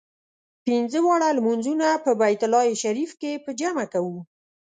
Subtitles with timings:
[0.65, 4.17] پنځه واړه لمونځونه په بیت الله شریف کې په جمع کوو.